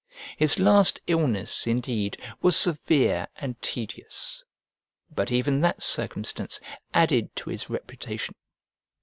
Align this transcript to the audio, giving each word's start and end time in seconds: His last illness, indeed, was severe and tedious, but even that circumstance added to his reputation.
His 0.35 0.57
last 0.57 0.99
illness, 1.05 1.67
indeed, 1.67 2.17
was 2.41 2.55
severe 2.57 3.27
and 3.35 3.61
tedious, 3.61 4.43
but 5.11 5.31
even 5.31 5.61
that 5.61 5.83
circumstance 5.83 6.59
added 6.91 7.35
to 7.35 7.51
his 7.51 7.69
reputation. 7.69 8.33